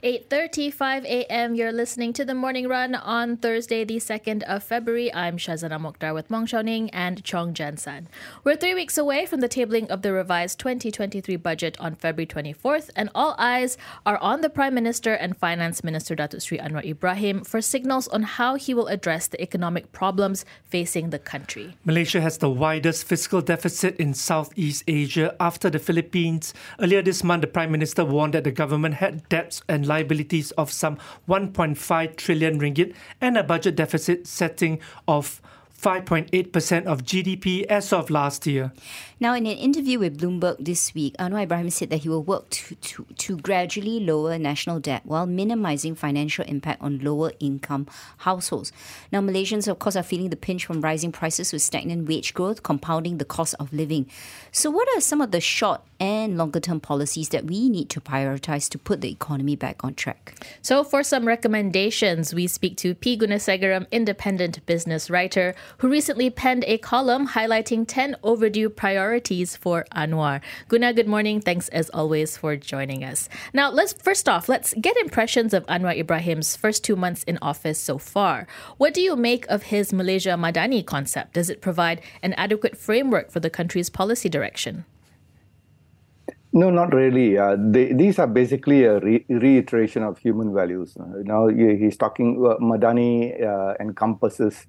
[0.00, 1.56] 8.35 a.m.
[1.56, 5.12] You're listening to The Morning Run on Thursday, the 2nd of February.
[5.12, 8.06] I'm Shazana Mokhtar with Mong Ning and Chong Jansan.
[8.44, 12.90] We're three weeks away from the tabling of the revised 2023 budget on February 24th,
[12.94, 13.76] and all eyes
[14.06, 18.22] are on the Prime Minister and Finance Minister Datuk Seri Anwar Ibrahim for signals on
[18.22, 21.76] how he will address the economic problems facing the country.
[21.84, 26.54] Malaysia has the widest fiscal deficit in Southeast Asia after the Philippines.
[26.78, 30.70] Earlier this month, the Prime Minister warned that the government had debts and liabilities of
[30.70, 34.78] some 1.5 trillion ringgit and a budget deficit setting
[35.08, 35.40] of
[35.80, 38.72] 5.8% of GDP as of last year.
[39.20, 42.50] Now, in an interview with Bloomberg this week, Anwar Ibrahim said that he will work
[42.50, 47.86] to, to, to gradually lower national debt while minimizing financial impact on lower income
[48.18, 48.72] households.
[49.12, 52.62] Now, Malaysians, of course, are feeling the pinch from rising prices with stagnant wage growth,
[52.62, 54.06] compounding the cost of living.
[54.52, 58.00] So, what are some of the short and longer term policies that we need to
[58.00, 60.34] prioritize to put the economy back on track?
[60.62, 63.18] So, for some recommendations, we speak to P.
[63.18, 70.40] Gunasegaram, independent business writer who recently penned a column highlighting 10 overdue priorities for Anwar.
[70.68, 71.40] Guna, good morning.
[71.40, 73.28] Thanks as always for joining us.
[73.52, 77.78] Now, let's first off, let's get impressions of Anwar Ibrahim's first two months in office
[77.78, 78.46] so far.
[78.78, 81.34] What do you make of his Malaysia Madani concept?
[81.34, 84.84] Does it provide an adequate framework for the country's policy direction?
[86.52, 87.36] No, not really.
[87.36, 90.96] Uh, they, these are basically a re- reiteration of human values.
[90.96, 92.42] Uh, now he's talking.
[92.44, 94.66] Uh, Madani uh, encompasses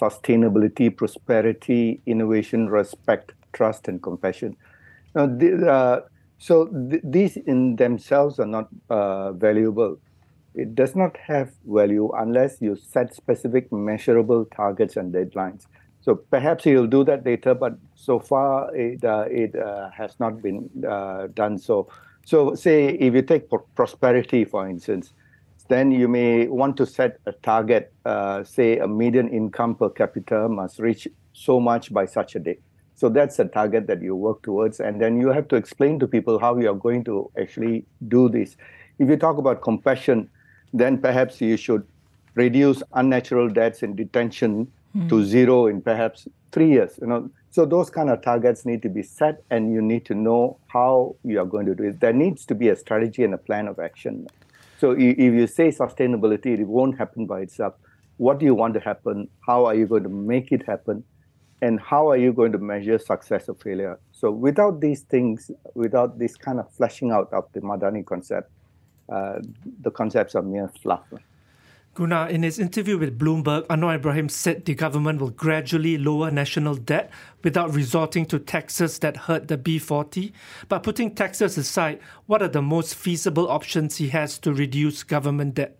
[0.00, 4.56] sustainability, prosperity, innovation, respect, trust, and compassion.
[5.14, 6.00] Now, the, uh,
[6.38, 9.98] so th- these in themselves are not uh, valuable.
[10.54, 15.66] It does not have value unless you set specific measurable targets and deadlines.
[16.00, 20.40] So perhaps you'll do that later, but so far it, uh, it uh, has not
[20.42, 21.88] been uh, done so.
[22.24, 25.12] So say if you take prosperity, for instance,
[25.68, 30.48] then you may want to set a target, uh, say a median income per capita
[30.48, 32.60] must reach so much by such a date.
[32.94, 34.80] So that's a target that you work towards.
[34.80, 38.28] And then you have to explain to people how you are going to actually do
[38.28, 38.56] this.
[38.98, 40.30] If you talk about compassion,
[40.72, 41.86] then perhaps you should
[42.34, 45.08] reduce unnatural deaths in detention mm.
[45.08, 46.98] to zero in perhaps three years.
[47.00, 50.14] You know, so those kind of targets need to be set, and you need to
[50.14, 52.00] know how you are going to do it.
[52.00, 54.26] There needs to be a strategy and a plan of action.
[54.78, 57.74] So if you say sustainability, it won't happen by itself.
[58.18, 59.28] What do you want to happen?
[59.46, 61.04] How are you going to make it happen?
[61.62, 63.98] And how are you going to measure success or failure?
[64.12, 68.50] So without these things, without this kind of fleshing out of the Madani concept,
[69.08, 69.38] uh,
[69.80, 71.04] the concepts are mere fluff.
[71.96, 76.74] Guna, in his interview with Bloomberg, Anwar Ibrahim said the government will gradually lower national
[76.74, 77.10] debt
[77.42, 80.32] without resorting to taxes that hurt the B40.
[80.68, 85.54] But putting taxes aside, what are the most feasible options he has to reduce government
[85.54, 85.78] debt?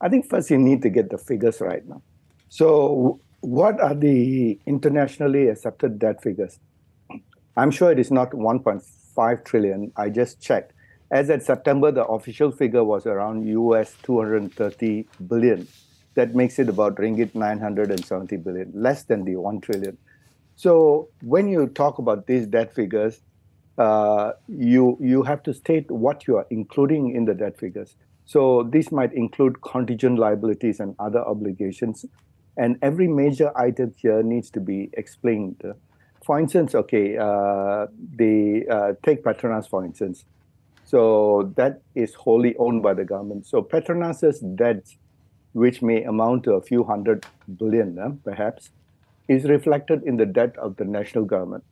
[0.00, 2.00] I think first you need to get the figures right now.
[2.48, 6.60] So, what are the internationally accepted debt figures?
[7.56, 9.90] I'm sure it is not 1.5 trillion.
[9.96, 10.74] I just checked.
[11.10, 15.68] As at September, the official figure was around US 230 billion.
[16.14, 19.98] That makes it about ringgit 970 billion, less than the 1 trillion.
[20.56, 23.20] So when you talk about these debt figures,
[23.78, 27.94] uh, you you have to state what you are including in the debt figures.
[28.24, 32.06] So this might include contingent liabilities and other obligations,
[32.56, 35.62] and every major item here needs to be explained.
[36.24, 37.86] For instance, okay, uh,
[38.16, 40.24] the uh, take Petronas for instance.
[40.86, 43.46] So that is wholly owned by the government.
[43.46, 44.86] So Petronas's debt,
[45.52, 47.26] which may amount to a few hundred
[47.58, 48.70] billion, uh, perhaps,
[49.28, 51.64] is reflected in the debt of the national government.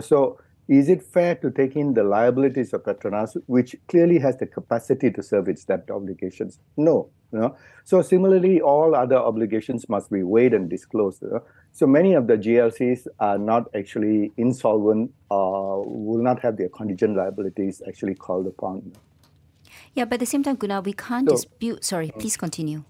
[0.00, 4.46] So is it fair to take in the liabilities of Petronas, which clearly has the
[4.46, 6.60] capacity to serve its debt obligations?
[6.76, 7.10] No.
[7.32, 7.56] You know?
[7.84, 11.22] So similarly, all other obligations must be weighed and disclosed.
[11.22, 11.44] You know?
[11.72, 17.16] So many of the GLCs are not actually insolvent or will not have their contingent
[17.16, 18.92] liabilities actually called upon.
[19.94, 21.84] Yeah, but at the same time, Guna, we can't so, dispute.
[21.84, 22.84] Sorry, please continue.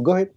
[0.00, 0.30] Go ahead.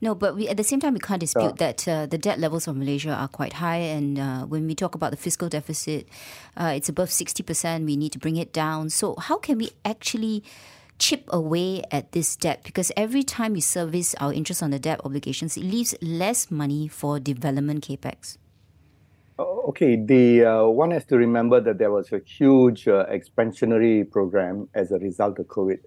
[0.00, 1.66] No, but we, at the same time, we can't dispute yeah.
[1.72, 3.78] that uh, the debt levels of Malaysia are quite high.
[3.78, 6.08] And uh, when we talk about the fiscal deficit,
[6.56, 7.84] uh, it's above 60%.
[7.84, 8.90] We need to bring it down.
[8.90, 10.42] So, how can we actually
[11.02, 15.00] chip away at this debt because every time we service our interest on the debt
[15.04, 18.38] obligations, it leaves less money for development capex.
[19.36, 24.08] Oh, okay, the uh, one has to remember that there was a huge uh, expansionary
[24.08, 25.80] program as a result of COVID,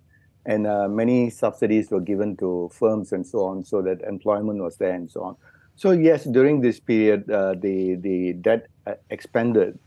[0.45, 4.75] and uh, many subsidies were given to firms and so on, so that employment was
[4.77, 5.37] there and so on.
[5.77, 9.79] So yes, during this period, uh, the the debt uh, expanded,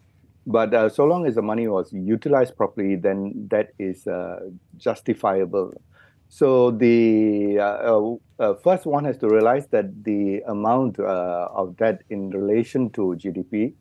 [0.48, 4.40] but uh, so long as the money was utilized properly, then that is uh,
[4.78, 5.74] justifiable.
[6.30, 12.30] So the uh, uh, first one has to realize that the amount of debt in
[12.30, 13.74] relation to GDP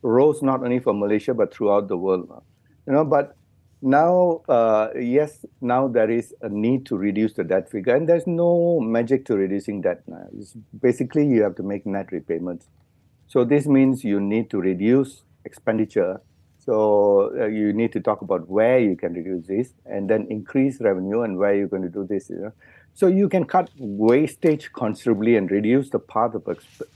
[0.00, 2.30] rose not only for Malaysia but throughout the world.
[2.86, 3.36] You know, but
[3.82, 8.26] now, uh, yes, now there is a need to reduce the debt figure, and there's
[8.26, 10.02] no magic to reducing debt.
[10.36, 12.66] It's basically, you have to make net repayments.
[13.28, 16.20] So this means you need to reduce expenditure.
[16.58, 20.80] So uh, you need to talk about where you can reduce this, and then increase
[20.80, 22.28] revenue and where you're going to do this.
[22.28, 22.52] You know?
[22.94, 26.46] So you can cut wastage considerably and reduce the part of,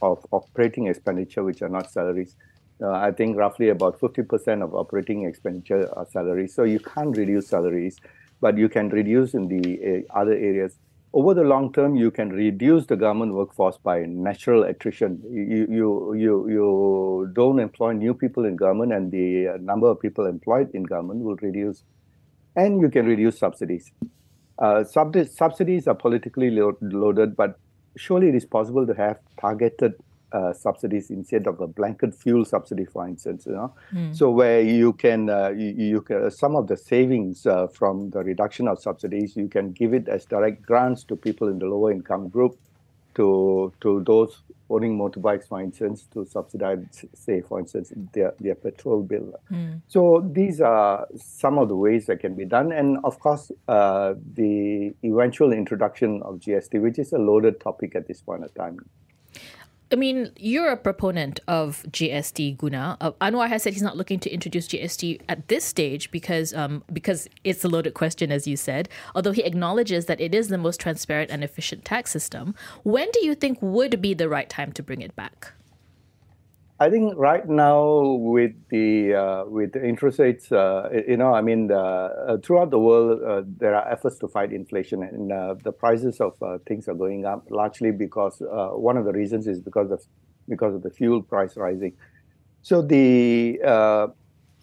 [0.01, 2.35] of operating expenditure which are not salaries
[2.81, 6.53] uh, I think roughly about 50% of operating expenditure are salaries.
[6.53, 7.97] So you can't reduce salaries,
[8.41, 10.77] but you can reduce in the uh, other areas.
[11.15, 15.21] Over the long term, you can reduce the government workforce by natural attrition.
[15.29, 20.25] You, you, you, you don't employ new people in government, and the number of people
[20.25, 21.83] employed in government will reduce.
[22.55, 23.91] And you can reduce subsidies.
[24.57, 27.59] Uh, subsidies are politically loaded, but
[27.95, 29.93] surely it is possible to have targeted
[30.33, 33.45] uh, subsidies instead of a blanket fuel subsidy, for instance.
[33.45, 34.15] You know, mm.
[34.15, 38.23] so where you can uh, you, you, can some of the savings uh, from the
[38.23, 41.91] reduction of subsidies you can give it as direct grants to people in the lower
[41.91, 42.57] income group,
[43.15, 49.03] to to those owning motorbikes, for instance, to subsidize, say, for instance, their their petrol
[49.03, 49.33] bill.
[49.51, 49.81] Mm.
[49.87, 54.15] So these are some of the ways that can be done, and of course, uh,
[54.33, 58.79] the eventual introduction of GST, which is a loaded topic at this point of time.
[59.93, 62.97] I mean, you're a proponent of GST, Guna.
[62.99, 66.83] Uh, Anwar has said he's not looking to introduce GST at this stage because um,
[66.91, 68.89] because it's a loaded question, as you said.
[69.13, 73.23] Although he acknowledges that it is the most transparent and efficient tax system, when do
[73.23, 75.53] you think would be the right time to bring it back?
[76.83, 81.41] I think right now with the uh, with the interest rates, uh, you know, I
[81.41, 85.71] mean, uh, throughout the world, uh, there are efforts to fight inflation, and uh, the
[85.71, 88.35] prices of uh, things are going up largely because
[88.89, 90.01] one of the reasons is because of
[90.49, 91.93] because of the fuel price rising.
[92.63, 93.59] So the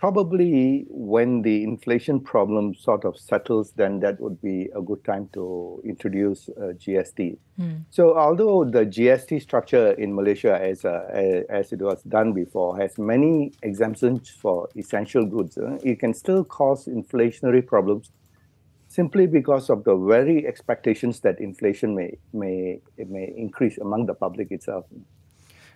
[0.00, 5.28] probably when the inflation problem sort of settles, then that would be a good time
[5.34, 7.36] to introduce uh, GST.
[7.60, 7.84] Mm.
[7.90, 12.96] So, although the GST structure in Malaysia, as uh, as it was done before, has
[12.96, 18.10] many exemptions for essential goods, uh, it can still cause inflationary problems
[18.88, 24.50] simply because of the very expectations that inflation may may may increase among the public
[24.50, 24.86] itself.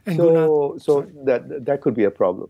[0.07, 2.49] And so, so that that could be a problem.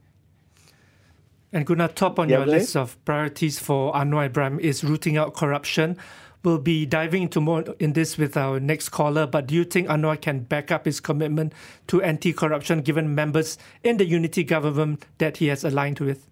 [1.55, 5.35] And Guna, top on yeah, your list of priorities for Anwar Ibrahim is rooting out
[5.35, 5.97] corruption.
[6.43, 9.87] We'll be diving into more in this with our next caller, but do you think
[9.87, 11.53] Anwar can back up his commitment
[11.87, 16.29] to anti corruption given members in the unity government that he has aligned with?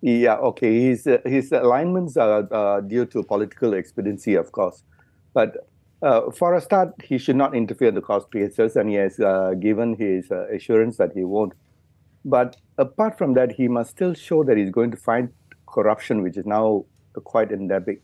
[0.00, 0.80] Yeah, okay.
[0.80, 4.84] His, uh, his alignments are uh, due to political expediency, of course.
[5.34, 5.68] But
[6.02, 9.18] uh, for a start, he should not interfere in the cost cases, and he has
[9.18, 11.54] uh, given his uh, assurance that he won't.
[12.24, 15.28] But apart from that, he must still show that he's going to fight
[15.66, 16.84] corruption, which is now
[17.24, 18.02] quite endemic.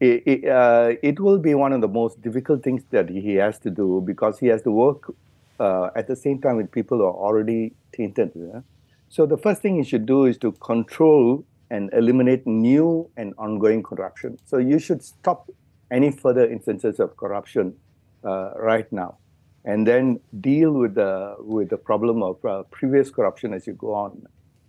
[0.00, 3.58] It, it, uh, it, will be one of the most difficult things that he has
[3.60, 5.10] to do because he has to work
[5.58, 8.32] uh, at the same time with people who are already tainted.
[8.34, 8.60] Yeah?
[9.08, 13.82] So the first thing he should do is to control and eliminate new and ongoing
[13.82, 14.38] corruption.
[14.44, 15.50] So you should stop
[15.90, 17.74] any further instances of corruption
[18.22, 19.16] uh, right now
[19.66, 23.92] and then deal with the with the problem of uh, previous corruption as you go
[23.92, 24.26] on.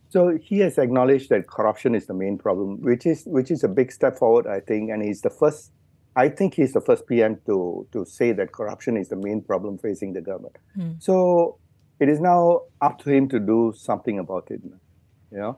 [0.10, 3.68] So he has acknowledged that corruption is the main problem, which is which is a
[3.68, 5.72] big step forward, I think, and he's the first.
[6.16, 9.78] I think he's the first PM to to say that corruption is the main problem
[9.78, 10.58] facing the government.
[10.76, 11.02] Mm.
[11.02, 11.60] So
[12.00, 15.58] it is now up to him to do something about it, you know.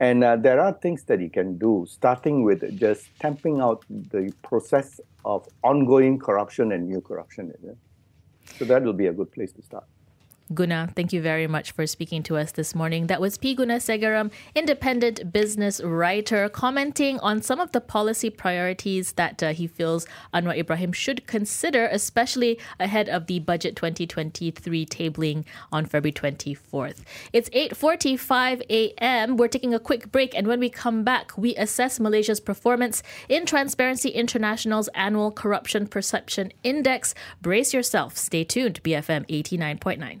[0.00, 4.32] And uh, there are things that he can do, starting with just stamping out the
[4.42, 7.52] process of ongoing corruption and new corruption.
[7.62, 7.76] You know?
[8.52, 9.84] So that will be a good place to start.
[10.52, 13.06] Guna, thank you very much for speaking to us this morning.
[13.06, 13.56] That was P.
[13.56, 20.06] Gunasegaram, independent business writer, commenting on some of the policy priorities that uh, he feels
[20.34, 27.00] Anwar Ibrahim should consider, especially ahead of the Budget 2023 tabling on February 24th.
[27.32, 29.38] It's 8.45 a.m.
[29.38, 33.46] We're taking a quick break, and when we come back, we assess Malaysia's performance in
[33.46, 37.14] Transparency International's annual Corruption Perception Index.
[37.40, 38.18] Brace yourself.
[38.18, 38.82] Stay tuned.
[38.82, 40.20] BFM 89.9.